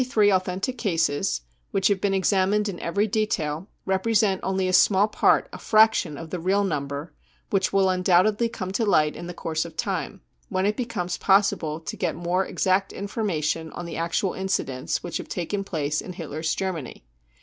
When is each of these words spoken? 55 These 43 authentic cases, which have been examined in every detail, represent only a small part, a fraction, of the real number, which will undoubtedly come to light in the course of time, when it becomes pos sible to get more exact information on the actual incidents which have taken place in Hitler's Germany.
55 0.01 0.09
These 0.09 0.13
43 0.15 0.33
authentic 0.33 0.77
cases, 0.79 1.41
which 1.69 1.87
have 1.89 2.01
been 2.01 2.15
examined 2.15 2.67
in 2.67 2.79
every 2.79 3.05
detail, 3.05 3.67
represent 3.85 4.39
only 4.43 4.67
a 4.67 4.73
small 4.73 5.07
part, 5.07 5.47
a 5.53 5.59
fraction, 5.59 6.17
of 6.17 6.31
the 6.31 6.39
real 6.39 6.63
number, 6.63 7.13
which 7.51 7.71
will 7.71 7.87
undoubtedly 7.87 8.49
come 8.49 8.71
to 8.71 8.83
light 8.83 9.15
in 9.15 9.27
the 9.27 9.33
course 9.35 9.63
of 9.63 9.77
time, 9.77 10.21
when 10.49 10.65
it 10.65 10.75
becomes 10.75 11.19
pos 11.19 11.51
sible 11.51 11.85
to 11.85 11.95
get 11.95 12.15
more 12.15 12.43
exact 12.43 12.91
information 12.91 13.71
on 13.73 13.85
the 13.85 13.95
actual 13.97 14.33
incidents 14.33 15.03
which 15.03 15.17
have 15.17 15.29
taken 15.29 15.63
place 15.63 16.01
in 16.01 16.13
Hitler's 16.13 16.55
Germany. 16.55 17.05